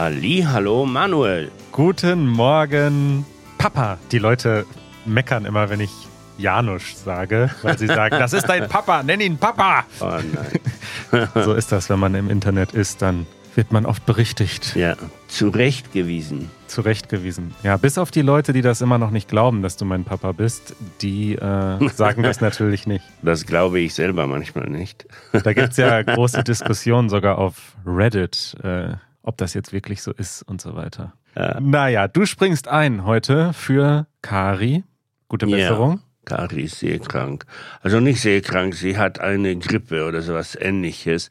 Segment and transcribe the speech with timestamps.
[0.00, 1.50] Halli, hallo Manuel.
[1.72, 3.26] Guten Morgen,
[3.58, 3.98] Papa.
[4.10, 4.64] Die Leute
[5.04, 5.90] meckern immer, wenn ich
[6.38, 9.84] Janusz sage, weil sie sagen, das ist dein Papa, nenn ihn Papa.
[10.00, 10.06] Oh
[11.12, 11.28] nein.
[11.44, 14.74] so ist das, wenn man im Internet ist, dann wird man oft berichtigt.
[14.74, 14.96] Ja,
[15.28, 16.50] zurechtgewiesen.
[16.66, 17.54] Zurechtgewiesen.
[17.62, 20.32] Ja, bis auf die Leute, die das immer noch nicht glauben, dass du mein Papa
[20.32, 23.04] bist, die äh, sagen das natürlich nicht.
[23.20, 25.04] Das glaube ich selber manchmal nicht.
[25.32, 28.94] Da gibt es ja große Diskussionen sogar auf Reddit, äh,
[29.30, 31.12] ob das jetzt wirklich so ist und so weiter.
[31.36, 31.60] Ja.
[31.60, 34.82] Naja, du springst ein heute für Kari.
[35.28, 36.00] Gute Besserung.
[36.28, 36.36] Ja.
[36.36, 37.46] Kari ist sehr krank.
[37.80, 41.30] Also nicht sehr krank, sie hat eine Grippe oder sowas ähnliches.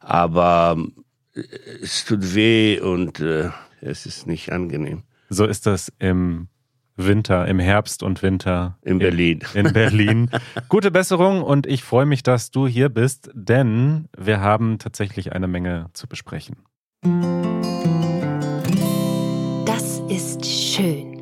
[0.00, 0.78] Aber
[1.34, 1.42] äh,
[1.82, 3.50] es tut weh und äh,
[3.82, 5.02] es ist nicht angenehm.
[5.28, 6.48] So ist das im
[6.96, 8.78] Winter, im Herbst und Winter.
[8.80, 9.40] In Berlin.
[9.52, 10.30] In, in Berlin.
[10.70, 15.46] Gute Besserung und ich freue mich, dass du hier bist, denn wir haben tatsächlich eine
[15.46, 16.56] Menge zu besprechen.
[19.66, 21.20] Das ist schön.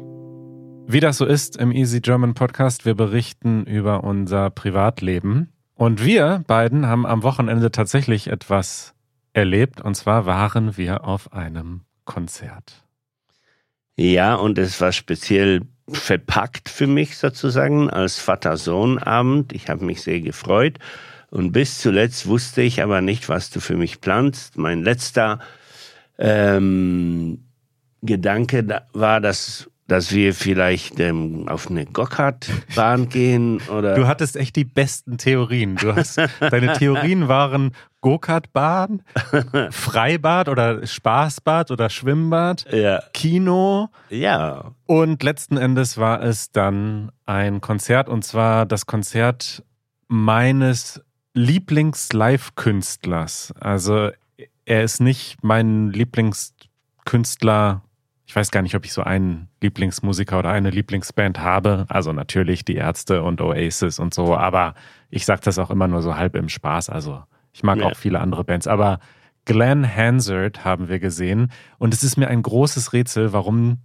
[0.86, 5.52] Wie das so ist im Easy German Podcast, wir berichten über unser Privatleben.
[5.74, 8.94] Und wir beiden haben am Wochenende tatsächlich etwas
[9.32, 9.80] erlebt.
[9.80, 12.84] Und zwar waren wir auf einem Konzert.
[13.96, 19.52] Ja, und es war speziell verpackt für mich sozusagen als Vater-Sohn-Abend.
[19.52, 20.78] Ich habe mich sehr gefreut.
[21.30, 24.58] Und bis zuletzt wusste ich aber nicht, was du für mich planst.
[24.58, 25.40] Mein letzter
[26.22, 27.38] ähm,
[28.02, 33.94] Gedanke war, dass dass wir vielleicht ähm, auf eine Gokart-Bahn gehen oder.
[33.94, 35.76] Du hattest echt die besten Theorien.
[35.76, 39.02] Du hast, deine Theorien waren Go-Kart-Bahn,
[39.70, 43.02] Freibad oder Spaßbad oder Schwimmbad, ja.
[43.12, 43.90] Kino.
[44.08, 44.72] Ja.
[44.86, 49.62] Und letzten Endes war es dann ein Konzert und zwar das Konzert
[50.08, 51.02] meines
[51.34, 53.52] Lieblings-Live-Künstlers.
[53.60, 54.10] Also
[54.64, 57.82] er ist nicht mein Lieblingskünstler
[58.32, 61.84] ich weiß gar nicht, ob ich so einen Lieblingsmusiker oder eine Lieblingsband habe.
[61.90, 64.74] Also natürlich die Ärzte und Oasis und so, aber
[65.10, 66.88] ich sage das auch immer nur so halb im Spaß.
[66.88, 67.84] Also ich mag ja.
[67.84, 69.00] auch viele andere Bands, aber
[69.44, 73.80] Glenn Hansard haben wir gesehen und es ist mir ein großes Rätsel, warum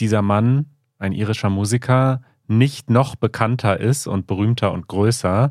[0.00, 0.66] dieser Mann,
[0.98, 5.50] ein irischer Musiker, nicht noch bekannter ist und berühmter und größer,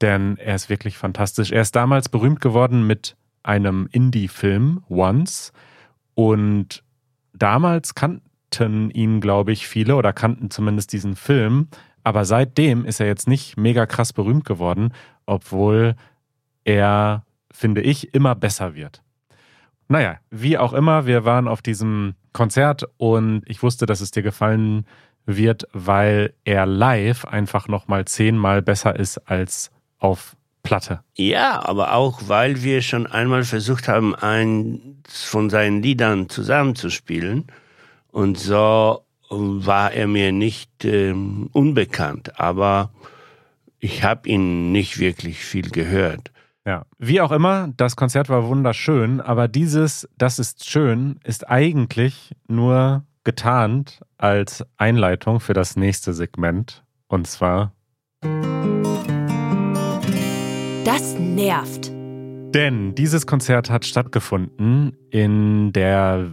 [0.00, 1.50] denn er ist wirklich fantastisch.
[1.50, 5.52] Er ist damals berühmt geworden mit einem Indie-Film, Once,
[6.14, 6.82] und
[7.32, 11.68] damals kannten ihn, glaube ich, viele oder kannten zumindest diesen Film.
[12.02, 14.92] Aber seitdem ist er jetzt nicht mega krass berühmt geworden,
[15.26, 15.96] obwohl
[16.64, 19.02] er, finde ich, immer besser wird.
[19.88, 24.22] Naja, wie auch immer, wir waren auf diesem Konzert und ich wusste, dass es dir
[24.22, 24.86] gefallen
[25.26, 31.00] wird, weil er live einfach nochmal zehnmal besser ist als auf Platte.
[31.14, 37.46] Ja, aber auch, weil wir schon einmal versucht haben, eins von seinen Liedern zusammenzuspielen.
[38.10, 42.90] Und so war er mir nicht ähm, unbekannt, aber
[43.78, 46.32] ich habe ihn nicht wirklich viel gehört.
[46.66, 52.34] Ja, wie auch immer, das Konzert war wunderschön, aber dieses Das ist schön ist eigentlich
[52.48, 57.72] nur getarnt als Einleitung für das nächste Segment und zwar
[61.34, 61.92] das nervt.
[62.54, 66.30] Denn dieses Konzert hat stattgefunden in der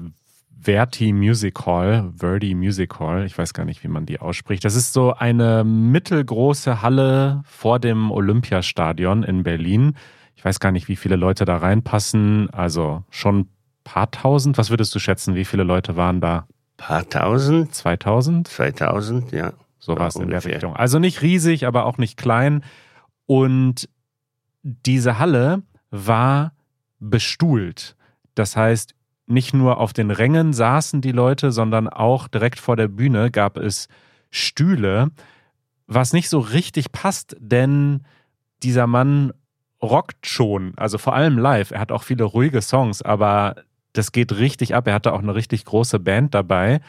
[0.59, 4.63] Verti Music Hall, Verdi Music Hall, ich weiß gar nicht, wie man die ausspricht.
[4.63, 9.95] Das ist so eine mittelgroße Halle vor dem Olympiastadion in Berlin.
[10.35, 12.51] Ich weiß gar nicht, wie viele Leute da reinpassen.
[12.51, 13.49] Also schon ein
[13.83, 14.59] paar tausend.
[14.59, 15.33] Was würdest du schätzen?
[15.33, 16.45] Wie viele Leute waren da?
[16.77, 17.73] Paar tausend?
[17.73, 18.47] 2000?
[18.47, 19.53] 2000, ja.
[19.79, 20.75] So war es in der Richtung.
[20.75, 22.63] Also nicht riesig, aber auch nicht klein.
[23.25, 23.89] Und
[24.63, 26.53] diese Halle war
[26.99, 27.95] bestuhlt.
[28.35, 28.93] Das heißt,
[29.27, 33.57] nicht nur auf den Rängen saßen die Leute, sondern auch direkt vor der Bühne gab
[33.57, 33.87] es
[34.29, 35.11] Stühle,
[35.87, 38.03] was nicht so richtig passt, denn
[38.63, 39.33] dieser Mann
[39.81, 41.71] rockt schon, also vor allem live.
[41.71, 43.55] Er hat auch viele ruhige Songs, aber
[43.93, 44.87] das geht richtig ab.
[44.87, 46.81] Er hatte auch eine richtig große Band dabei.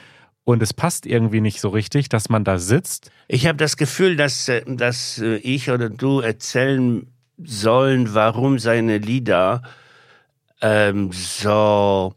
[0.44, 3.10] Und es passt irgendwie nicht so richtig, dass man da sitzt.
[3.28, 7.06] Ich habe das Gefühl, dass, äh, dass äh, ich oder du erzählen
[7.44, 9.62] sollen, warum seine Lieder
[10.60, 12.14] ähm, so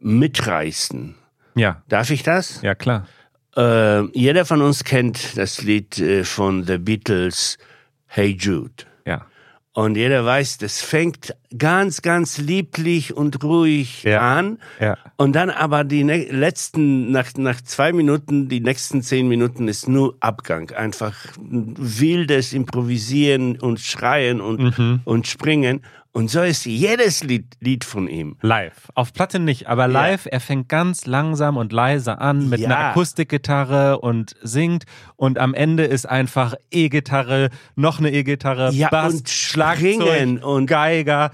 [0.00, 1.14] mitreißen.
[1.54, 1.82] Ja.
[1.88, 2.60] Darf ich das?
[2.62, 3.06] Ja, klar.
[3.56, 7.58] Äh, jeder von uns kennt das Lied äh, von The Beatles,
[8.06, 8.84] Hey Jude.
[9.06, 9.26] Ja.
[9.74, 14.20] Und jeder weiß, das fängt ganz, ganz lieblich und ruhig ja.
[14.20, 14.58] an.
[14.78, 14.96] Ja.
[15.16, 20.14] Und dann aber die letzten, nach, nach zwei Minuten, die nächsten zehn Minuten ist nur
[20.20, 20.70] Abgang.
[20.70, 25.00] Einfach wildes Improvisieren und Schreien und, Mhm.
[25.04, 25.80] und Springen.
[26.16, 28.36] Und so ist jedes Lied, Lied von ihm.
[28.40, 28.88] Live.
[28.94, 32.68] Auf Platte nicht, aber live, er fängt ganz langsam und leise an mit Ja.
[32.68, 34.84] einer Akustikgitarre und singt
[35.16, 41.32] und am Ende ist einfach E-Gitarre, noch eine E-Gitarre, Ja, Bass, und Schlagzeug und- Geiger.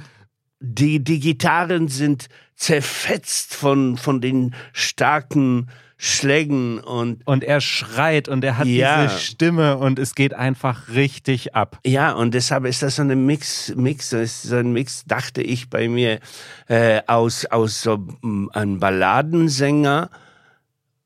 [0.60, 5.68] Die, die Gitarren sind zerfetzt von, von den starken
[6.02, 9.02] Schlägen und Und er schreit und er hat Ja.
[9.06, 11.78] diese Stimme und es geht einfach richtig ab.
[11.84, 15.88] Ja, und deshalb ist das so eine Mix, Mix, so ein Mix, dachte ich bei
[15.90, 16.20] mir,
[16.68, 20.08] äh, aus, aus so mm, einem Balladensänger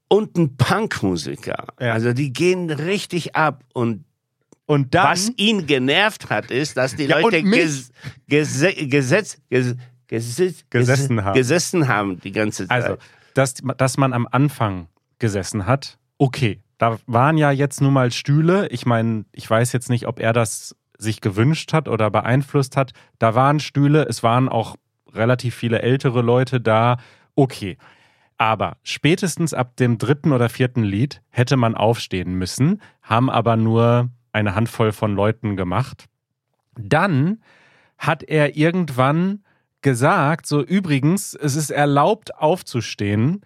[0.06, 1.67] und ein Punkmusiker.
[1.81, 1.93] Ja.
[1.93, 4.05] Also die gehen richtig ab und
[4.67, 7.91] Und dann, was ihn genervt hat, ist, dass die Ja, Leute ges,
[8.29, 9.75] gese, gesetz, ges,
[10.06, 11.35] Gesessen ges- haben.
[11.35, 12.85] gesessen haben die ganze Zeit.
[12.85, 12.96] also,
[13.34, 14.88] dass, dass man am Anfang
[15.19, 16.60] gesessen hat, okay.
[16.78, 18.69] Da waren ja jetzt nun mal Stühle.
[18.69, 22.92] Ich meine, ich weiß jetzt nicht, ob er das sich gewünscht hat oder beeinflusst hat.
[23.19, 24.76] Da waren Stühle, es waren auch
[25.12, 26.98] relativ viele ältere Leute da.
[27.36, 27.78] Okay.
[28.36, 34.10] Aber spätestens ab dem dritten oder vierten Lied hätte man aufstehen müssen, haben aber nur
[34.32, 36.06] eine Handvoll von Leuten gemacht.
[36.76, 37.40] Dann
[37.96, 39.44] hat er irgendwann
[39.84, 43.42] gesagt, so übrigens, es ist erlaubt aufzustehen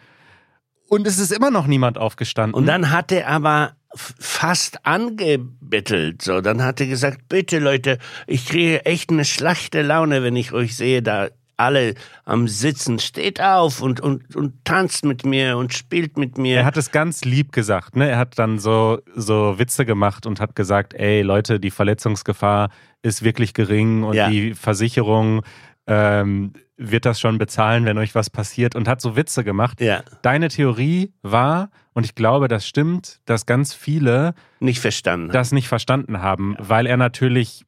[0.88, 2.55] und es ist immer noch niemand aufgestanden.
[2.55, 6.23] Und dann hat er aber fast angebettelt.
[6.23, 10.52] So, dann hat er gesagt, bitte Leute, ich kriege echt eine schlechte Laune, wenn ich
[10.52, 11.94] euch sehe, da alle
[12.25, 12.99] am Sitzen.
[13.00, 16.58] Steht auf und, und, und tanzt mit mir und spielt mit mir.
[16.58, 18.08] Er hat es ganz lieb gesagt, ne?
[18.08, 22.70] Er hat dann so, so Witze gemacht und hat gesagt, ey Leute, die Verletzungsgefahr
[23.02, 24.31] ist wirklich gering und Ja.
[24.31, 25.43] die Versicherung
[25.88, 29.81] ähm, wird das schon bezahlen, wenn euch was passiert und hat so Witze gemacht.
[29.81, 35.32] ja, Deine Theorie war, und ich glaube, das stimmt, dass ganz viele nicht verstanden.
[35.32, 37.64] das nicht verstanden haben, weil er natürlich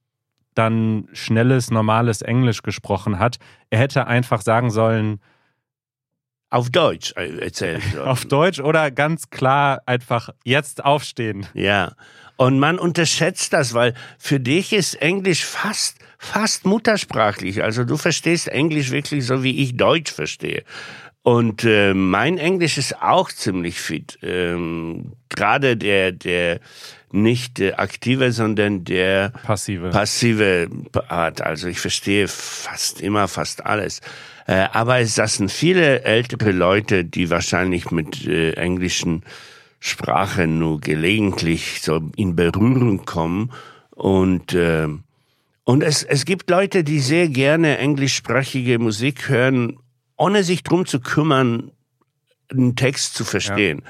[0.55, 3.38] dann schnelles, normales Englisch gesprochen hat.
[3.70, 5.20] Er hätte einfach sagen sollen,
[6.50, 7.82] auf Deutsch äh, erzählt.
[7.94, 8.02] So.
[8.05, 11.46] auf Deutsch oder ganz klar einfach jetzt aufstehen.
[11.55, 11.93] Ja.
[12.40, 17.62] Und man unterschätzt das, weil für dich ist Englisch fast, fast muttersprachlich.
[17.62, 20.64] Also du verstehst Englisch wirklich so, wie ich Deutsch verstehe.
[21.20, 24.19] Und äh, mein Englisch ist auch ziemlich fit.
[24.22, 26.60] Ähm, Gerade der, der
[27.12, 29.90] nicht äh, aktive, sondern der Passive.
[29.90, 30.70] passive
[31.08, 31.43] Art.
[31.43, 34.00] Also ich verstehe fast immer fast alles.
[34.46, 39.25] Äh, aber es sind viele ältere Leute, die wahrscheinlich mit äh, englischen
[39.81, 43.50] Sprache nur gelegentlich so in Berührung kommen.
[43.91, 44.88] Und, äh,
[45.65, 49.79] und es, es gibt Leute, die sehr gerne englischsprachige Musik hören,
[50.17, 51.73] ohne sich drum zu kümmern,
[52.50, 53.82] einen Text zu verstehen.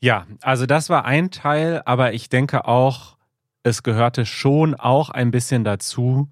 [0.00, 3.16] Ja, also das war ein Teil, aber ich denke auch,
[3.62, 6.30] es gehörte schon auch ein bisschen dazu,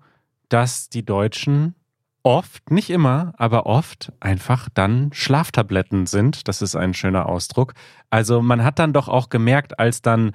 [0.49, 1.75] dass die Deutschen
[2.23, 6.49] oft, nicht immer, aber oft einfach dann Schlaftabletten sind.
[6.49, 7.75] Das ist ein schöner Ausdruck.
[8.11, 10.33] Also man hat dann doch auch gemerkt, als dann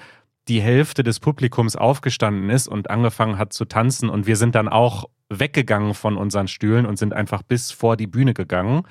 [0.47, 4.67] die Hälfte des Publikums aufgestanden ist und angefangen hat zu tanzen und wir sind dann
[4.67, 8.83] auch weggegangen von unseren Stühlen und sind einfach bis vor die Bühne gegangen.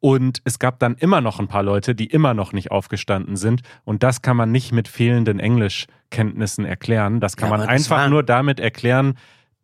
[0.00, 3.62] Und es gab dann immer noch ein paar Leute, die immer noch nicht aufgestanden sind.
[3.84, 7.20] Und das kann man nicht mit fehlenden Englischkenntnissen erklären.
[7.20, 9.14] Das kann Ja, man einfach nur damit erklären,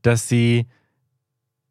[0.03, 0.69] dass sie,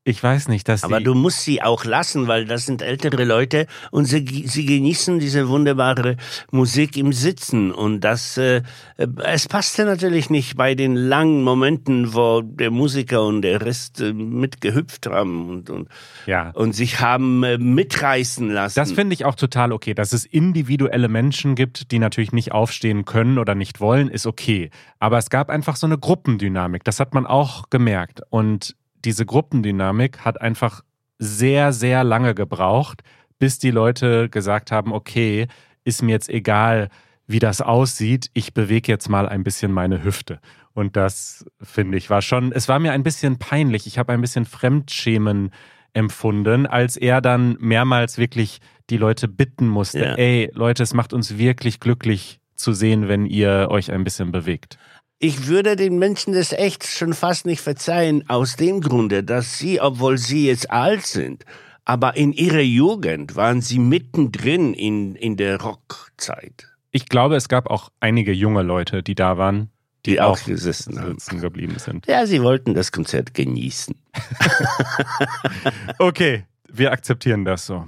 [0.08, 3.68] ich weiß nicht, dass Aber du musst sie auch lassen, weil das sind ältere Leute
[3.92, 6.16] und sie, sie genießen diese wunderbare
[6.50, 7.74] Musik im Sitzen.
[7.74, 8.62] Und das, äh,
[8.96, 14.14] es passte natürlich nicht bei den langen Momenten, wo der Musiker und der Rest äh,
[14.14, 15.90] mitgehüpft haben und, und,
[16.26, 16.52] ja.
[16.52, 18.80] und sich haben äh, mitreißen lassen.
[18.80, 19.94] Das finde ich auch total okay.
[19.94, 24.70] Dass es individuelle Menschen gibt, die natürlich nicht aufstehen können oder nicht wollen, ist okay.
[25.00, 26.86] Aber es gab einfach so eine Gruppendynamik.
[26.86, 28.22] Das hat man auch gemerkt.
[28.30, 30.82] Und diese Gruppendynamik hat einfach
[31.18, 33.04] sehr, sehr lange gebraucht,
[33.40, 35.48] bis die Leute gesagt haben, okay,
[35.86, 36.90] ist mir jetzt egal,
[37.26, 40.42] wie das aussieht, ich bewege jetzt mal ein bisschen meine Hüfte.
[40.74, 43.88] Und das, finde ich, war schon, es war mir ein bisschen peinlich.
[43.88, 45.52] Ich habe ein bisschen Fremdschämen
[45.94, 48.60] empfunden, als er dann mehrmals wirklich
[48.90, 50.16] die Leute bitten musste, Ja.
[50.16, 54.78] ey, Leute, es macht uns wirklich glücklich zu sehen, wenn ihr euch ein bisschen bewegt.
[55.20, 59.82] Ich würde den Menschen das echt schon fast nicht verzeihen, aus dem Grunde, dass sie,
[59.82, 61.44] obwohl sie jetzt alt sind,
[61.86, 67.68] aber in ihrer Jugend waren sie mittendrin in, in der Rockzeit, Ich glaube, es gab
[67.72, 69.72] auch einige junge Leute, die da waren,
[70.06, 71.14] die, auch gesessen haben.
[71.14, 72.06] sitzen geblieben sind.
[72.06, 73.96] Ja, sie wollten das Konzert genießen.
[75.98, 77.88] Okay, wir akzeptieren das so.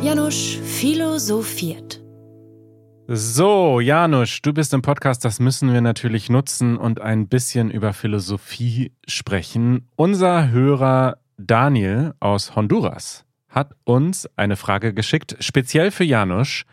[0.00, 2.01] Janusz philosophiert.
[3.08, 7.92] So, Janusz, du bist im Podcast, das müssen wir natürlich nutzen und ein bisschen über
[7.92, 9.88] Philosophie sprechen.
[9.96, 16.64] Unser Hörer Daniel aus Honduras hat uns eine Frage geschickt, speziell für Janusz.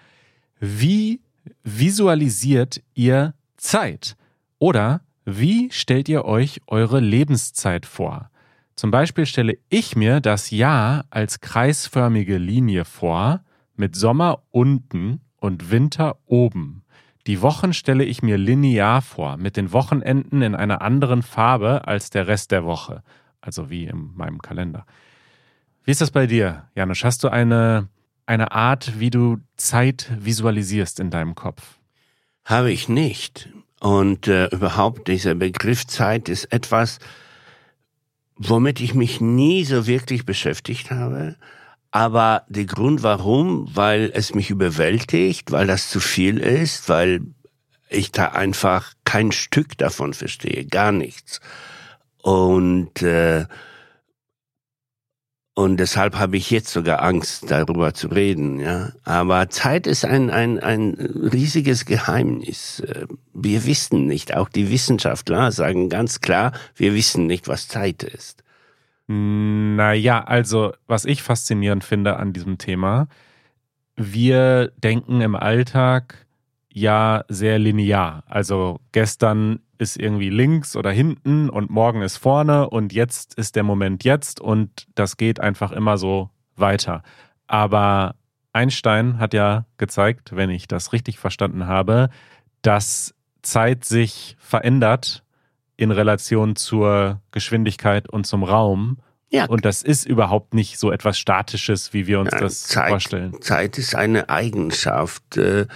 [0.60, 1.22] Wie
[1.64, 4.16] visualisiert ihr Zeit?
[4.60, 8.30] Oder wie stellt ihr euch eure Lebenszeit vor?
[8.76, 13.42] Zum Beispiel stelle ich mir das Jahr als kreisförmige Linie vor,
[13.76, 16.84] mit Sommer unten und Winter oben.
[17.28, 22.10] Die Wochen stelle ich mir linear vor, mit den Wochenenden in einer anderen Farbe als
[22.10, 23.04] der Rest der Woche,
[23.42, 24.86] also wie in meinem Kalender.
[25.84, 27.04] Wie ist das bei dir, Janusz?
[27.04, 27.88] Hast du eine,
[28.26, 31.80] eine Art, wie du Zeit visualisierst in deinem Kopf?
[32.46, 33.50] Habe ich nicht.
[33.80, 37.00] Und äh, überhaupt dieser Begriff Zeit ist etwas,
[38.36, 41.36] womit ich mich nie so wirklich beschäftigt habe.
[41.92, 47.22] Aber der Grund warum, weil es mich überwältigt, weil das zu viel ist, weil
[47.90, 51.40] ich da einfach kein Stück davon verstehe, gar nichts.
[52.22, 53.46] Und äh,
[55.56, 58.60] und deshalb habe ich jetzt sogar Angst, darüber zu reden.
[58.62, 62.84] Ja, aber Zeit ist ein ein ein riesiges Geheimnis.
[63.34, 64.36] Wir wissen nicht.
[64.36, 68.44] Auch die Wissenschaftler sagen ganz klar, wir wissen nicht, was Zeit ist.
[69.12, 73.08] Naja, also was ich faszinierend finde an diesem Thema,
[73.96, 76.28] wir denken im Alltag
[76.72, 78.24] ja sehr linear.
[78.28, 83.64] Also gestern ist irgendwie links oder hinten und morgen ist vorne und jetzt ist der
[83.64, 87.02] Moment jetzt und das geht einfach immer so weiter.
[87.48, 88.14] Aber
[88.54, 92.10] Einstein hat ja gezeigt, wenn ich das richtig verstanden habe,
[92.62, 95.24] dass Zeit sich verändert
[95.80, 98.98] in Relation zur Geschwindigkeit und zum Raum.
[99.30, 99.46] Ja.
[99.46, 103.42] Und das ist überhaupt nicht so etwas Statisches, wie wir uns ja, das Zeit, vorstellen.
[103.42, 105.68] Zeit ist eine Eigenschaft äh,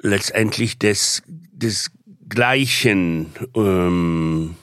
[0.00, 1.90] letztendlich des, des
[2.26, 4.56] gleichen ähm,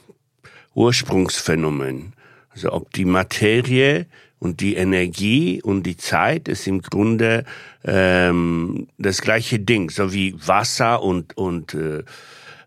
[0.74, 2.14] Ursprungsphänomen.
[2.50, 4.08] Also ob die Materie
[4.40, 7.46] und die Energie und die Zeit ist im Grunde
[7.84, 12.04] ähm, das gleiche Ding, so wie Wasser und, und äh,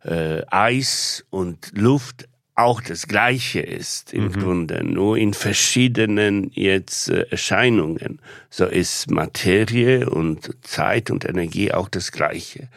[0.05, 2.29] äh, Eis und Luft
[2.61, 4.33] auch das Gleiche ist im mhm.
[4.33, 8.21] Grunde, nur in verschiedenen jetzt äh, Erscheinungen.
[8.51, 12.69] So ist Materie und Zeit und Energie auch das Gleiche.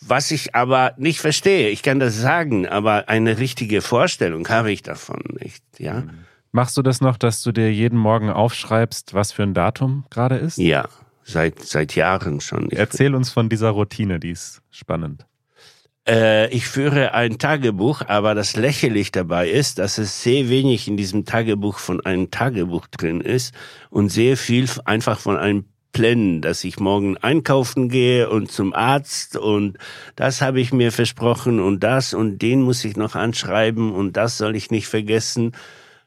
[0.00, 4.82] Was ich aber nicht verstehe, ich kann das sagen, aber eine richtige Vorstellung habe ich
[4.82, 6.02] davon nicht, ja.
[6.02, 6.10] Mhm.
[6.52, 10.36] Machst du das noch, dass du dir jeden Morgen aufschreibst, was für ein Datum gerade
[10.36, 10.56] ist?
[10.56, 10.88] Ja,
[11.24, 12.70] seit, seit Jahren schon.
[12.70, 15.26] Erzähl uns von dieser Routine, die ist spannend.
[16.06, 20.96] Äh, ich führe ein Tagebuch, aber das lächerlich dabei ist, dass es sehr wenig in
[20.96, 23.54] diesem Tagebuch von einem Tagebuch drin ist
[23.90, 29.36] und sehr viel einfach von einem Plänen, dass ich morgen einkaufen gehe und zum Arzt
[29.36, 29.78] und
[30.16, 34.36] das habe ich mir versprochen und das und den muss ich noch anschreiben und das
[34.36, 35.52] soll ich nicht vergessen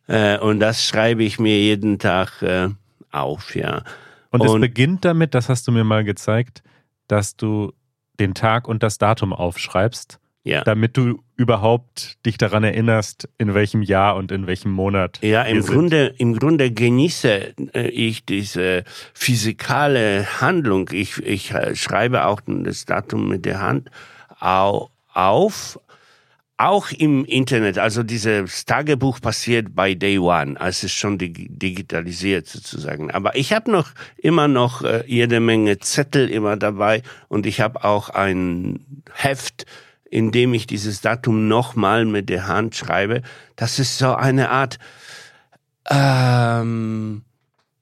[0.07, 2.69] äh, und das schreibe ich mir jeden Tag äh,
[3.11, 3.83] auf, ja.
[4.29, 6.63] Und es beginnt damit, das hast du mir mal gezeigt,
[7.07, 7.71] dass du
[8.19, 10.63] den Tag und das Datum aufschreibst, ja.
[10.63, 15.19] damit du überhaupt dich daran erinnerst, in welchem Jahr und in welchem Monat.
[15.21, 18.83] Ja, im Grunde, im Grunde genieße äh, ich diese
[19.13, 20.89] physikale Handlung.
[20.91, 23.91] Ich, ich äh, schreibe auch das Datum mit der Hand
[24.39, 25.79] auf,
[26.57, 33.11] auch im Internet, also dieses Tagebuch passiert bei Day One, als es schon digitalisiert sozusagen.
[33.11, 37.83] Aber ich habe noch immer noch äh, jede Menge Zettel immer dabei und ich habe
[37.83, 39.65] auch ein Heft,
[40.09, 43.21] in dem ich dieses Datum nochmal mit der Hand schreibe.
[43.55, 44.79] Das ist so eine Art
[45.89, 47.21] ähm,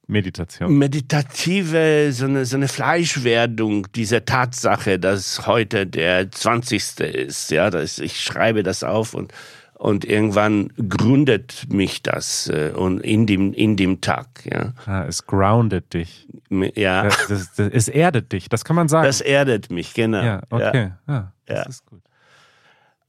[0.08, 0.78] Meditation.
[0.78, 7.00] Meditative, so eine, so eine Fleischwerdung dieser Tatsache, dass heute der 20.
[7.00, 7.52] ist.
[7.52, 9.34] Ja, dass ich schreibe das auf und,
[9.74, 14.28] und irgendwann gründet mich das äh, und in dem, in dem Tag.
[14.46, 14.74] Ja.
[14.86, 16.28] Ah, es groundet dich.
[16.76, 17.04] Ja.
[17.04, 19.06] Das, das, das, es erdet dich, das kann man sagen.
[19.06, 20.24] Das erdet mich, genau.
[20.24, 20.92] Ja, okay.
[21.08, 21.64] Ja, ah, das ja.
[21.64, 22.02] ist gut.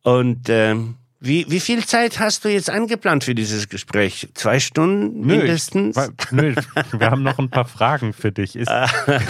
[0.02, 4.28] Und ähm, wie, wie viel Zeit hast du jetzt angeplant für dieses Gespräch?
[4.34, 5.96] Zwei Stunden mindestens?
[6.30, 6.54] Nö, nö,
[6.98, 8.54] wir haben noch ein paar Fragen für dich.
[8.54, 8.70] Ist,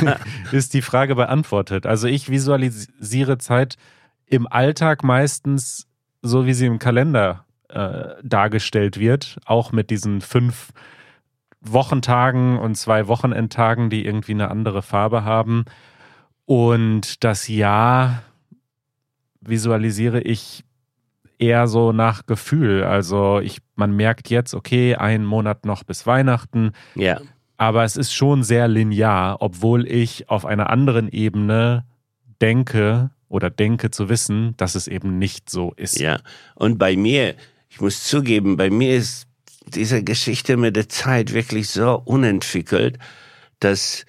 [0.52, 1.86] ist die Frage beantwortet?
[1.86, 3.76] Also ich visualisiere Zeit
[4.26, 5.86] im Alltag meistens
[6.22, 10.72] so, wie sie im Kalender äh, dargestellt wird, auch mit diesen fünf
[11.60, 15.64] Wochentagen und zwei Wochenendtagen, die irgendwie eine andere Farbe haben.
[16.46, 18.22] Und das Jahr
[19.40, 20.64] visualisiere ich
[21.38, 22.84] eher so nach Gefühl.
[22.84, 26.72] Also ich, man merkt jetzt, okay, einen Monat noch bis Weihnachten.
[26.94, 27.20] Ja.
[27.56, 31.84] Aber es ist schon sehr linear, obwohl ich auf einer anderen Ebene
[32.40, 35.98] denke oder denke zu wissen, dass es eben nicht so ist.
[35.98, 36.18] Ja,
[36.54, 37.34] und bei mir,
[37.68, 39.26] ich muss zugeben, bei mir ist
[39.66, 42.98] diese Geschichte mit der Zeit wirklich so unentwickelt,
[43.58, 44.04] dass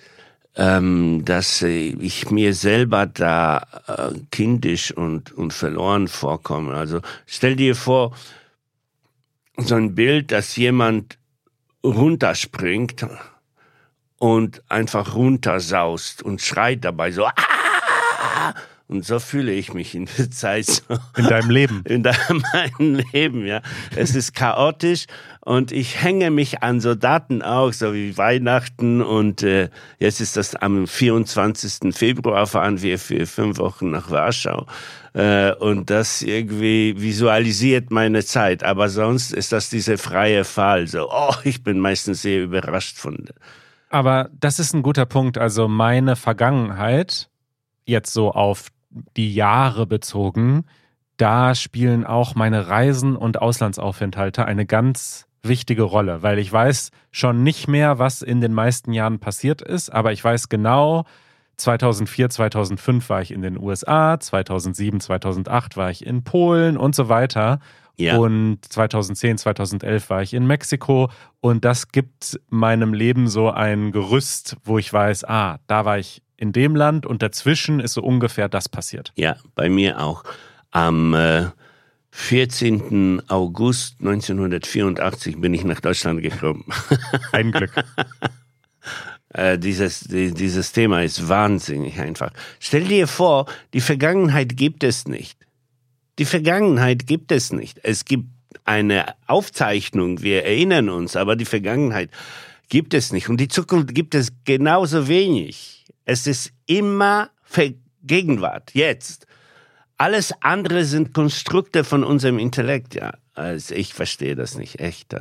[0.57, 6.73] ähm, dass ich mir selber da äh, kindisch und, und verloren vorkomme.
[6.73, 8.15] Also stell dir vor,
[9.57, 11.19] so ein Bild, dass jemand
[11.83, 13.05] runterspringt
[14.17, 18.53] und einfach runtersaust und schreit dabei so, ah!
[18.89, 20.65] Und so fühle ich mich in der Zeit.
[20.65, 20.97] So.
[21.17, 21.83] In deinem Leben?
[21.85, 23.61] In meinem Leben, ja.
[23.95, 25.07] Es ist chaotisch
[25.41, 30.37] und ich hänge mich an so Daten auch, so wie Weihnachten und äh, jetzt ist
[30.37, 31.93] das am 24.
[31.93, 34.65] Februar fahren wir für fünf Wochen nach Warschau
[35.13, 38.63] äh, und das irgendwie visualisiert meine Zeit.
[38.63, 40.87] Aber sonst ist das dieser freie Fall.
[40.87, 43.25] So, oh, ich bin meistens sehr überrascht von.
[43.89, 45.37] Aber das ist ein guter Punkt.
[45.37, 47.29] Also meine Vergangenheit
[47.85, 50.65] jetzt so auf die Jahre bezogen,
[51.17, 57.43] da spielen auch meine Reisen und Auslandsaufenthalte eine ganz wichtige Rolle, weil ich weiß schon
[57.43, 61.05] nicht mehr, was in den meisten Jahren passiert ist, aber ich weiß genau,
[61.57, 67.09] 2004, 2005 war ich in den USA, 2007, 2008 war ich in Polen und so
[67.09, 67.59] weiter.
[67.99, 68.17] Ja.
[68.17, 74.55] Und 2010, 2011 war ich in Mexiko und das gibt meinem Leben so ein Gerüst,
[74.63, 78.47] wo ich weiß, ah, da war ich in dem Land und dazwischen ist so ungefähr
[78.47, 79.11] das passiert.
[79.15, 80.23] Ja, bei mir auch.
[80.71, 81.47] Am äh,
[82.11, 83.23] 14.
[83.27, 86.65] August 1984 bin ich nach Deutschland gekommen.
[87.31, 87.71] Ein Glück.
[89.33, 92.31] äh, dieses, die, dieses Thema ist wahnsinnig einfach.
[92.59, 95.39] Stell dir vor, die Vergangenheit gibt es nicht.
[96.19, 97.79] Die Vergangenheit gibt es nicht.
[97.83, 98.25] Es gibt
[98.65, 102.09] eine Aufzeichnung, wir erinnern uns, aber die Vergangenheit
[102.69, 103.29] gibt es nicht.
[103.29, 105.76] Und die Zukunft gibt es genauso wenig.
[106.07, 107.31] Es ist immer
[108.01, 109.27] Gegenwart, jetzt.
[109.97, 113.13] Alles andere sind Konstrukte von unserem Intellekt, ja.
[113.33, 115.13] Also ich verstehe das nicht, echt.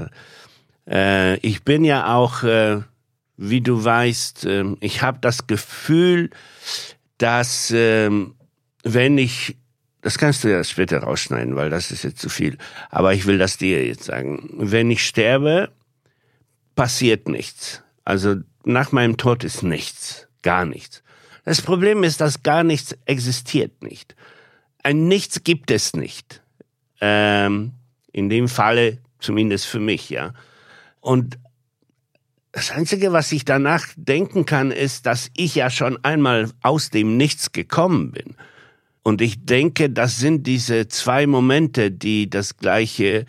[0.89, 2.83] Äh, ich bin ja auch, äh,
[3.37, 6.31] wie du weißt, äh, ich habe das Gefühl,
[7.19, 8.37] dass ähm,
[8.85, 9.57] wenn ich,
[10.03, 12.59] das kannst du ja später rausschneiden, weil das ist jetzt zu viel,
[12.91, 14.51] aber ich will das dir jetzt sagen.
[14.53, 15.73] Wenn ich sterbe,
[16.77, 17.83] passiert nichts.
[18.05, 21.03] Also nach meinem Tod ist nichts gar nichts.
[21.45, 24.15] Das Problem ist, dass gar nichts existiert nicht.
[24.85, 26.41] Ein Nichts gibt es nicht.
[27.01, 27.73] Ähm,
[28.13, 30.35] in dem Falle zumindest für mich, ja.
[31.01, 31.37] Und
[32.53, 37.17] das Einzige, was ich danach denken kann, ist, dass ich ja schon einmal aus dem
[37.17, 38.37] Nichts gekommen bin.
[39.03, 43.27] Und ich denke, das sind diese zwei Momente, die das Gleiche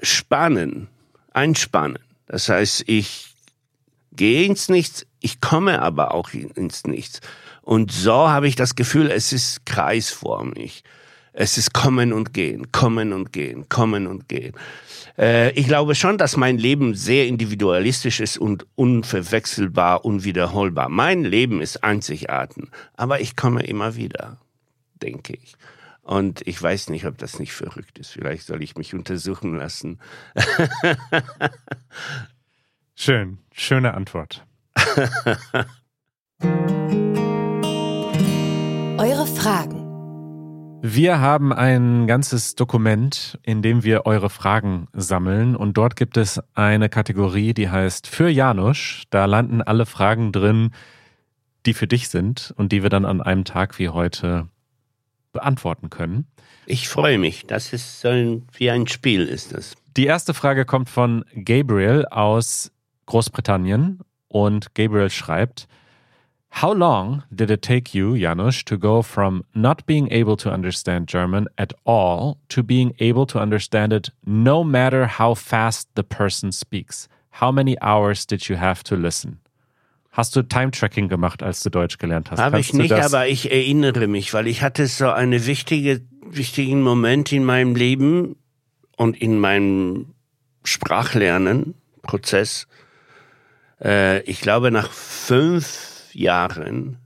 [0.00, 0.86] spannen,
[1.32, 1.98] einspannen.
[2.26, 3.29] Das heißt, ich
[4.12, 7.20] gehe ins Nichts, ich komme aber auch ins Nichts.
[7.62, 10.82] Und so habe ich das Gefühl, es ist kreisförmig.
[11.32, 14.52] Es ist kommen und gehen, kommen und gehen, kommen und gehen.
[15.16, 20.88] Äh, ich glaube schon, dass mein Leben sehr individualistisch ist und unverwechselbar, unwiederholbar.
[20.88, 22.64] Mein Leben ist einzigartig,
[22.96, 24.38] aber ich komme immer wieder,
[25.00, 25.54] denke ich.
[26.02, 28.10] Und ich weiß nicht, ob das nicht verrückt ist.
[28.10, 30.00] Vielleicht soll ich mich untersuchen lassen.
[33.02, 34.44] Schön, schöne Antwort.
[38.98, 40.82] Eure Fragen.
[40.82, 46.42] Wir haben ein ganzes Dokument, in dem wir eure Fragen sammeln und dort gibt es
[46.52, 49.04] eine Kategorie, die heißt Für Janusz.
[49.08, 50.72] Da landen alle Fragen drin,
[51.64, 54.50] die für dich sind und die wir dann an einem Tag wie heute
[55.32, 56.26] beantworten können.
[56.66, 57.46] Ich freue mich.
[57.46, 59.74] Das ist so ein, wie ein Spiel ist das.
[59.96, 62.70] Die erste Frage kommt von Gabriel aus
[63.10, 65.68] Großbritannien und Gabriel schreibt,
[66.62, 71.08] How long did it take you, Janusz, to go from not being able to understand
[71.08, 76.50] German at all to being able to understand it no matter how fast the person
[76.50, 77.08] speaks?
[77.40, 79.38] How many hours did you have to listen?
[80.12, 82.40] Hast du Time-Tracking gemacht, als du Deutsch gelernt hast?
[82.40, 87.32] Habe ich nicht, aber ich erinnere mich, weil ich hatte so einen wichtige, wichtigen Moment
[87.32, 88.34] in meinem Leben
[88.96, 90.14] und in meinem
[90.64, 92.66] Sprachlernen-Prozess,
[93.82, 96.98] äh, ich glaube, nach fünf Jahren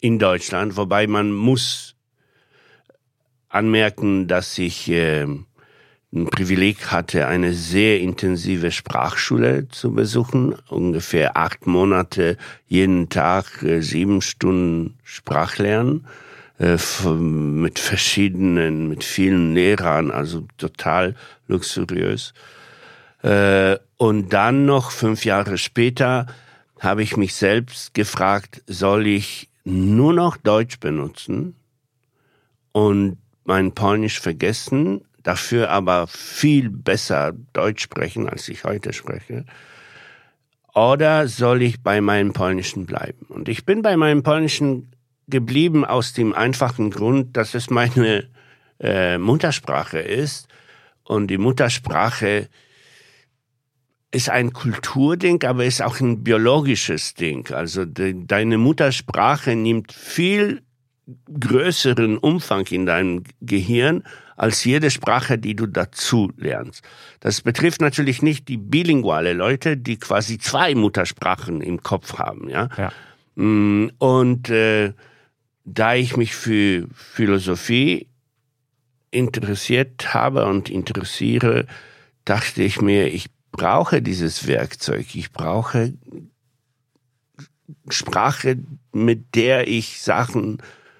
[0.00, 1.96] in Deutschland, wobei man muss
[3.48, 5.26] anmerken, dass ich äh,
[6.12, 13.80] ein Privileg hatte, eine sehr intensive Sprachschule zu besuchen, ungefähr acht Monate jeden Tag äh,
[13.82, 16.06] sieben Stunden Sprachlernen
[16.58, 21.14] äh, mit verschiedenen, mit vielen Lehrern, also total
[21.46, 22.32] luxuriös.
[23.22, 26.26] Äh, und dann noch fünf Jahre später
[26.78, 31.56] habe ich mich selbst gefragt, soll ich nur noch Deutsch benutzen
[32.72, 39.44] und mein Polnisch vergessen, dafür aber viel besser Deutsch sprechen, als ich heute spreche?
[40.74, 43.26] Oder soll ich bei meinem Polnischen bleiben?
[43.28, 44.92] Und ich bin bei meinem Polnischen
[45.26, 48.28] geblieben aus dem einfachen Grund, dass es meine
[48.80, 50.48] äh, Muttersprache ist.
[51.02, 52.48] Und die Muttersprache
[54.10, 57.50] ist ein Kulturding, aber ist auch ein biologisches Ding.
[57.52, 60.62] Also de, deine Muttersprache nimmt viel
[61.40, 64.02] größeren Umfang in deinem Gehirn
[64.36, 66.82] als jede Sprache, die du dazu lernst.
[67.20, 72.68] Das betrifft natürlich nicht die bilinguale Leute, die quasi zwei Muttersprachen im Kopf haben, ja.
[72.76, 72.92] Ja.
[73.34, 74.92] Mm, Und äh,
[75.64, 78.06] da ich mich für Philosophie
[79.10, 81.66] interessiert habe und interessiere,
[82.24, 85.14] dachte ich mir, ich brauche dieses Werkzeug.
[85.14, 85.94] Ich brauche
[87.88, 88.58] Sprache,
[88.92, 90.58] mit der ich Sachen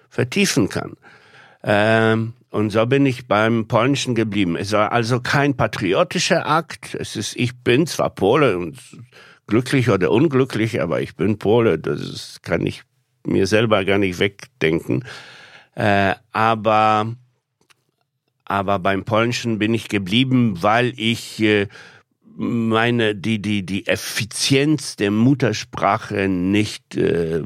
[0.08, 0.96] vertiefen kann.
[1.62, 4.56] Ähm, und so bin ich beim Polnischen geblieben.
[4.56, 6.94] Es war also kein patriotischer Akt.
[6.94, 8.78] Es ist, ich bin zwar Pole und
[9.46, 11.78] glücklich oder unglücklich, aber ich bin Pole.
[11.78, 12.82] Das ist, kann ich
[13.26, 15.04] mir selber gar nicht wegdenken.
[15.74, 17.14] Äh, aber,
[18.44, 21.68] aber beim Polnischen bin ich geblieben, weil ich äh,
[22.38, 27.42] meine, die, die, die Effizienz der Muttersprache nicht äh,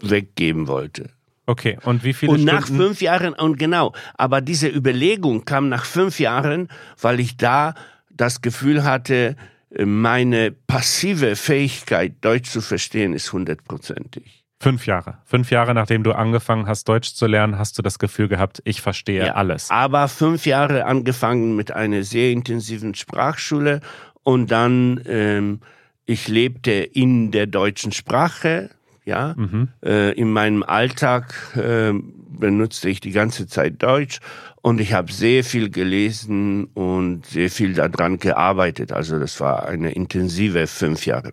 [0.00, 1.10] weggeben wollte.
[1.46, 2.82] Okay, und wie viele Und nach Stunden?
[2.82, 6.68] fünf Jahren, und genau, aber diese Überlegung kam nach fünf Jahren,
[7.00, 7.74] weil ich da
[8.10, 9.34] das Gefühl hatte,
[9.76, 14.39] meine passive Fähigkeit, Deutsch zu verstehen, ist hundertprozentig.
[14.62, 15.16] Fünf Jahre.
[15.24, 18.82] Fünf Jahre, nachdem du angefangen hast, Deutsch zu lernen, hast du das Gefühl gehabt, ich
[18.82, 19.34] verstehe Ja.
[19.34, 19.70] alles.
[19.70, 23.80] Aber fünf Jahre angefangen mit einer sehr intensiven Sprachschule
[24.22, 25.60] und dann, ähm,
[26.04, 28.68] ich lebte in der deutschen Sprache,
[29.06, 29.32] ja.
[29.34, 29.68] Mhm.
[29.82, 31.94] Äh, in meinem Alltag äh,
[32.28, 34.20] benutzte ich die ganze Zeit Deutsch
[34.60, 38.92] und ich habe sehr viel gelesen und sehr viel daran gearbeitet.
[38.92, 41.30] Also das war eine intensive fünf Jahre.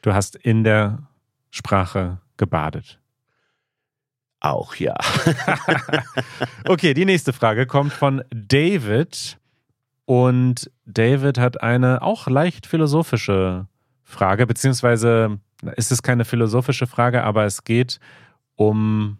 [0.00, 1.00] Du hast in der
[1.50, 2.98] Sprache gebadet.
[4.40, 4.96] Auch, ja.
[6.64, 9.38] Okay, die nächste Frage kommt von David.
[10.04, 13.66] Und David hat eine auch leicht philosophische
[14.02, 15.38] Frage, beziehungsweise
[15.76, 18.00] ist es keine philosophische Frage, aber es geht
[18.56, 19.18] um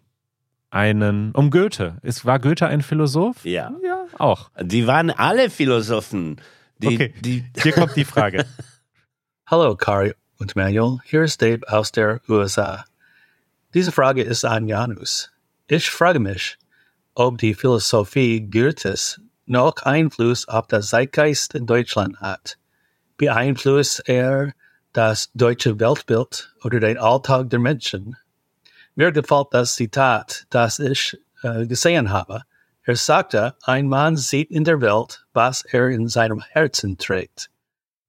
[0.69, 1.97] einen, um Goethe.
[2.01, 3.45] Ist, war Goethe ein Philosoph?
[3.45, 3.71] Ja.
[3.83, 4.49] Ja, auch.
[4.59, 6.41] Die waren alle Philosophen.
[6.79, 8.45] Die, Okay, die, hier kommt die Frage.
[9.47, 12.83] Hallo Kari und Manuel, hier ist Dave aus der USA.
[13.73, 15.31] Diese Frage ist an Janus.
[15.67, 16.59] Ich frage mich,
[17.15, 22.59] ob die Philosophie Goethes noch Einfluss auf den Zeitgeist in Deutschland hat.
[23.17, 24.53] Beeinflusst er
[24.93, 28.15] das deutsche Weltbild oder den Alltag der Menschen?
[28.93, 32.43] Mir gefällt das Zitat, das ich äh, gesehen habe.
[32.83, 37.49] Er sagte, ein Mann sieht in der Welt, was er in seinem Herzen trägt.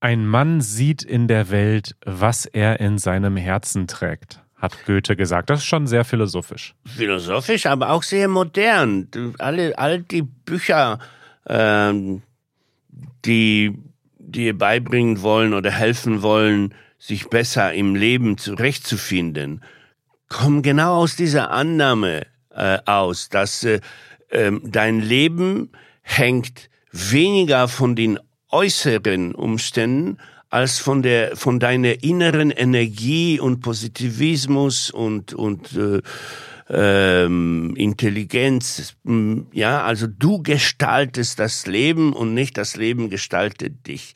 [0.00, 5.50] Ein Mann sieht in der Welt, was er in seinem Herzen trägt, hat Goethe gesagt.
[5.50, 6.74] Das ist schon sehr philosophisch.
[6.84, 9.08] philosophisch, aber auch sehr modern.
[9.38, 10.98] Alle, all die Bücher,
[11.46, 12.22] ähm,
[13.24, 13.78] die
[14.18, 19.62] dir beibringen wollen oder helfen wollen, sich besser im Leben zurechtzufinden,
[20.28, 23.80] kommen genau aus dieser Annahme äh, aus, dass äh,
[24.30, 25.70] ähm, dein Leben
[26.02, 28.18] hängt weniger von den
[28.50, 30.18] äußeren Umständen
[30.54, 36.00] als von der von deiner inneren Energie und Positivismus und und äh,
[36.70, 38.94] ähm, Intelligenz.
[39.02, 44.14] Mm, Ja, also du gestaltest das Leben und nicht das Leben gestaltet dich.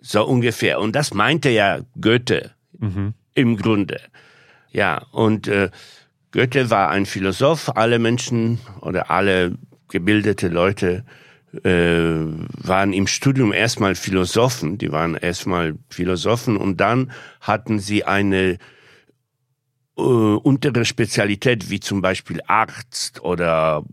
[0.00, 0.80] So ungefähr.
[0.80, 3.14] Und das meinte ja Goethe Mhm.
[3.34, 4.00] im Grunde.
[4.72, 5.70] Ja, und äh,
[6.32, 7.76] Goethe war ein Philosoph.
[7.76, 9.56] Alle Menschen oder alle
[9.88, 11.04] gebildete Leute
[11.64, 14.78] äh, waren im Studium erstmal Philosophen.
[14.78, 18.58] Die waren erstmal Philosophen und dann hatten sie eine
[19.96, 23.84] äh, untere Spezialität wie zum Beispiel Arzt oder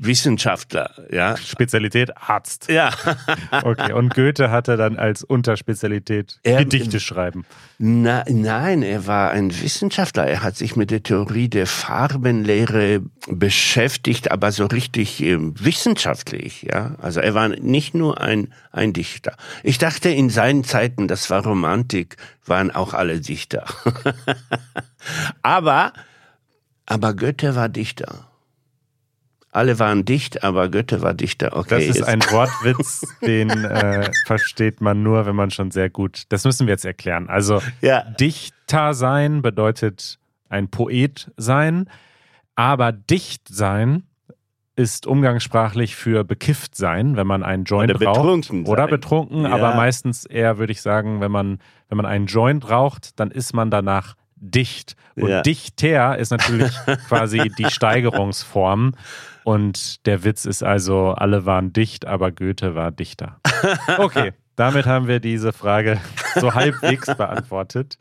[0.00, 0.90] Wissenschaftler.
[1.10, 2.68] Ja, Spezialität Arzt.
[2.70, 2.90] ja.
[3.50, 7.44] Okay, und Goethe hatte dann als Unterspezialität Er- Gedichte schreiben.
[7.78, 10.26] Na, nein, er war ein Wissenschaftler.
[10.26, 16.62] Er hat sich mit der Theorie der Farbenlehre beschäftigt, aber so richtig ähm, wissenschaftlich.
[16.62, 19.36] Ja, also er war nicht nur ein ein Dichter.
[19.62, 23.64] Ich dachte, in seinen Zeiten, das war Romantik, waren auch alle Dichter.
[25.42, 25.92] aber
[26.86, 28.27] aber Goethe war Dichter.
[29.58, 31.56] Alle waren dicht, aber Goethe war Dichter.
[31.56, 35.90] Okay, Das ist jetzt- ein Wortwitz, den äh, versteht man nur, wenn man schon sehr
[35.90, 36.22] gut.
[36.28, 37.28] Das müssen wir jetzt erklären.
[37.28, 38.02] Also ja.
[38.20, 40.18] Dichter sein bedeutet
[40.48, 41.90] ein Poet sein,
[42.54, 44.04] aber dicht sein
[44.76, 48.16] ist umgangssprachlich für bekifft sein, wenn man einen Joint Oder raucht.
[48.22, 48.90] betrunken Oder sein.
[48.90, 49.50] betrunken, Ja.
[49.50, 53.54] aber meistens eher, würde ich sagen, wenn man, wenn man einen Joint raucht, dann ist
[53.54, 54.94] man danach dicht.
[55.16, 55.42] Und Ja.
[55.42, 56.72] dichter ist natürlich
[57.08, 58.92] quasi die Steigerungsform.
[59.48, 63.40] Und der Witz ist also, alle waren dicht, aber Goethe war dichter.
[63.96, 65.98] Okay, damit haben wir diese Frage
[66.34, 67.96] so halbwegs beantwortet.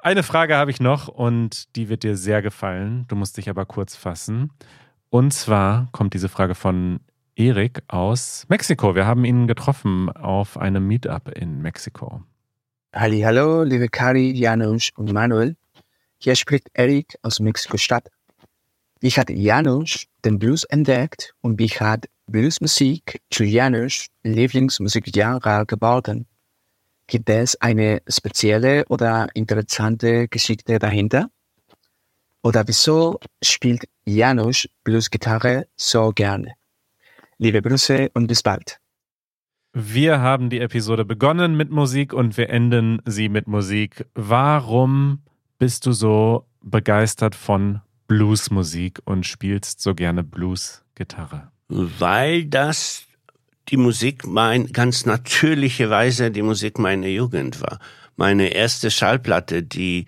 [0.00, 3.06] Eine Frage habe ich noch und die wird dir sehr gefallen.
[3.08, 4.52] Du musst dich aber kurz fassen.
[5.10, 7.00] Und zwar kommt diese Frage von
[7.34, 8.94] Erik aus Mexiko.
[8.94, 12.22] Wir haben ihn getroffen auf einem Meetup in Mexiko.
[12.94, 15.56] Hallo, liebe Kari, Janusz und Manuel.
[16.18, 18.08] Hier spricht Erik aus Mexiko-Stadt.
[19.00, 26.26] Wie hat Janusz den Blues entdeckt und wie hat Bluesmusik zu Janusz Lieblingsmusikgenre geworden?
[27.06, 31.30] Gibt es eine spezielle oder interessante Geschichte dahinter?
[32.42, 36.54] Oder wieso spielt Janusz Bluesgitarre so gerne?
[37.38, 38.80] Liebe Grüße und bis bald.
[39.72, 44.06] Wir haben die Episode begonnen mit Musik und wir enden sie mit Musik.
[44.14, 45.22] Warum
[45.58, 51.52] bist du so begeistert von Bluesmusik und spielst so gerne Bluesgitarre?
[51.68, 53.04] Weil das
[53.68, 57.78] die Musik mein, ganz natürliche Weise die Musik meiner Jugend war.
[58.16, 60.06] Meine erste Schallplatte, die,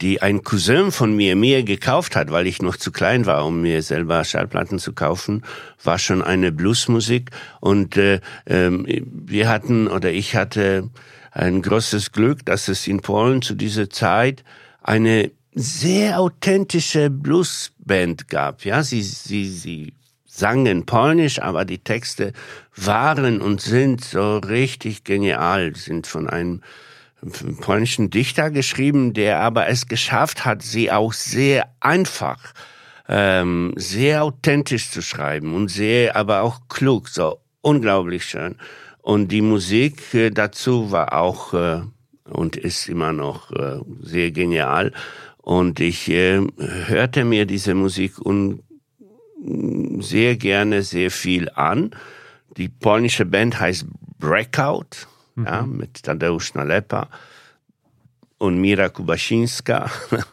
[0.00, 3.60] die ein Cousin von mir mir gekauft hat, weil ich noch zu klein war, um
[3.60, 5.44] mir selber Schallplatten zu kaufen,
[5.84, 7.30] war schon eine Bluesmusik.
[7.60, 10.88] Und äh, ähm, wir hatten oder ich hatte
[11.30, 14.42] ein großes Glück, dass es in Polen zu dieser Zeit
[14.82, 18.64] eine sehr authentische Bluesband gab.
[18.64, 19.94] Ja, sie, sie, sie
[20.26, 22.32] sangen polnisch, aber die Texte
[22.74, 26.62] waren und sind so richtig genial, sind von einem
[27.60, 32.52] polnischen Dichter geschrieben, der aber es geschafft hat, sie auch sehr einfach,
[33.08, 38.56] ähm, sehr authentisch zu schreiben und sehr, aber auch klug, so unglaublich schön.
[39.02, 41.82] Und die Musik äh, dazu war auch äh,
[42.24, 44.92] und ist immer noch äh, sehr genial.
[45.42, 46.40] Und ich äh,
[46.86, 48.62] hörte mir diese Musik un
[50.00, 51.90] sehr gerne sehr viel an.
[52.56, 53.86] Die polnische Band heißt
[54.18, 57.08] Breakout, ja, mit Tadeusz Nalepa
[58.38, 59.90] und Mira Kubasińska.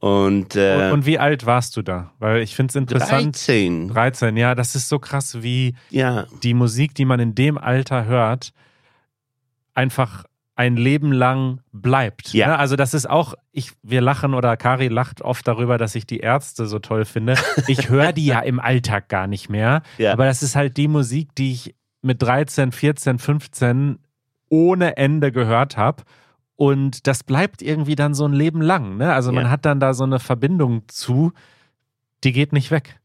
[0.00, 2.12] Und, äh, und wie alt warst du da?
[2.20, 3.34] Weil ich finde es interessant.
[3.34, 3.88] 13.
[3.88, 8.04] 13, ja, das ist so krass, wie Ja, die Musik, die man in dem Alter
[8.04, 8.52] hört,
[9.74, 10.24] einfach
[10.58, 12.32] ein Leben lang bleibt.
[12.34, 12.48] Ja.
[12.48, 12.58] Ne?
[12.58, 16.18] Also das ist auch, ich, wir lachen oder Kari lacht oft darüber, dass ich die
[16.18, 17.36] Ärzte so toll finde.
[17.68, 19.82] Ich höre die ja im Alltag gar nicht mehr.
[19.98, 20.12] Ja.
[20.12, 23.98] Aber das ist halt die Musik, die ich mit 13, 14, 15
[24.48, 26.02] ohne Ende gehört habe.
[26.56, 28.96] Und das bleibt irgendwie dann so ein Leben lang.
[28.96, 29.12] Ne?
[29.12, 29.50] Also man Ja.
[29.50, 31.32] hat dann da so eine Verbindung zu,
[32.24, 32.97] die geht nicht weg.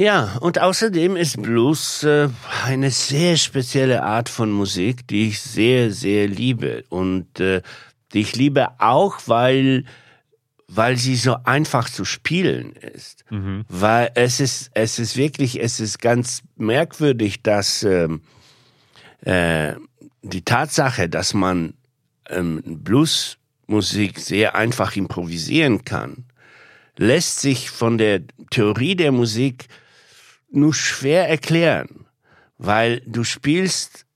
[0.00, 2.28] Ja, und außerdem ist Blues äh,
[2.64, 6.84] eine sehr spezielle Art von Musik, die ich sehr, sehr liebe.
[6.88, 7.62] Und äh,
[8.12, 9.84] die ich liebe auch, weil,
[10.68, 13.24] weil sie so einfach zu spielen ist.
[13.30, 13.64] Mhm.
[13.68, 18.20] Weil es ist, es ist wirklich, es ist ganz merkwürdig, dass ähm,
[19.22, 19.74] äh,
[20.22, 21.74] die Tatsache, dass man
[22.30, 26.24] ähm, Bluesmusik sehr einfach improvisieren kann,
[26.96, 29.66] lässt sich von der Theorie der Musik
[30.50, 32.06] nur schwer erklären,
[32.58, 34.06] weil du spielst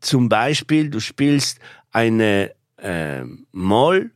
[0.00, 1.58] zum Beispiel, du spielst
[1.92, 4.10] eine äh, Moll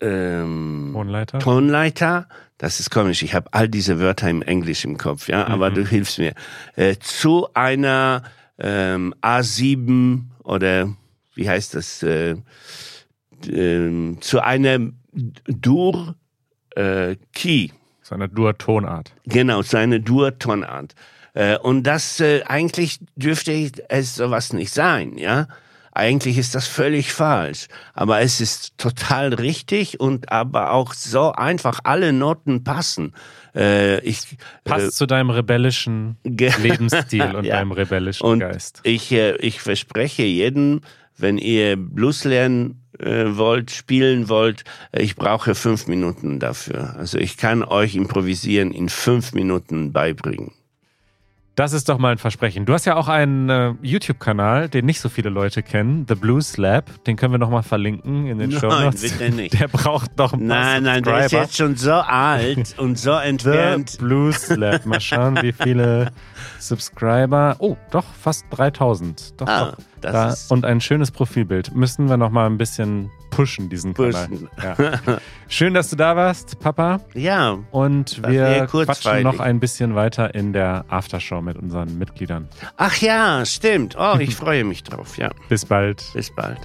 [0.00, 1.38] ähm, Tonleiter.
[1.38, 5.70] Tonleiter, das ist komisch, ich habe all diese Wörter im Englisch im Kopf, ja, aber
[5.70, 5.74] Mhm.
[5.74, 6.34] du hilfst mir,
[6.76, 8.22] äh, zu einer
[8.58, 10.94] ähm, A7 oder
[11.34, 12.36] wie heißt das, äh,
[13.48, 16.16] ähm, zu einem Dur
[16.76, 17.68] äh, Key,
[18.10, 19.14] So eine Dur-Tonart.
[19.24, 20.94] genau, zu einer Dur-Tonart.
[21.32, 23.52] Äh, und das äh, eigentlich dürfte
[23.88, 25.46] es sowas nicht sein, ja.
[25.92, 31.78] Eigentlich ist das völlig falsch, aber es ist total richtig und aber auch so einfach
[31.84, 33.12] alle Noten passen.
[33.54, 37.56] Äh, ich Passt zu deinem rebellischen Lebensstil und Ja.
[37.58, 38.80] deinem rebellischen und Geist.
[38.82, 40.80] ich äh, ich verspreche jedem,
[41.16, 46.94] wenn ihr Blues lernen äh, wollt, spielen wollt, äh, ich brauche fünf Minuten dafür.
[46.98, 50.52] Also ich kann euch improvisieren in fünf Minuten beibringen.
[51.56, 52.64] Das ist doch mal ein Versprechen.
[52.64, 56.56] Du hast ja auch einen äh, YouTube-Kanal, den nicht so viele Leute kennen, The Blues
[56.56, 57.04] Lab.
[57.04, 59.02] Den können wir nochmal verlinken in den Nein, Show Notes.
[59.02, 59.52] bitte nicht.
[59.60, 63.12] Der braucht noch ein paar Nein, nein, der ist jetzt schon so alt und so
[63.18, 63.98] The entfernt.
[63.98, 64.86] Blues Lab.
[64.86, 66.12] Mal schauen, wie viele
[66.60, 67.56] Subscriber.
[67.58, 69.38] Oh, doch, fast 3000.
[69.40, 69.76] Doch, Ah, doch.
[70.00, 71.74] Da, und ein schönes Profilbild.
[71.74, 74.28] Müssen wir noch mal ein bisschen pushen, diesen Kanal.
[74.28, 74.48] Pushen.
[74.62, 75.18] Ja.
[75.48, 77.00] Schön, dass du da warst, Papa.
[77.14, 82.48] Ja, Und wir quatschen noch ein bisschen weiter in der Aftershow mit unseren Mitgliedern.
[82.76, 83.96] ach ja, stimmt.
[83.98, 85.16] Oh, ich freue mich drauf.
[85.18, 86.04] Ja, Bis bald.
[86.14, 86.58] bis bald.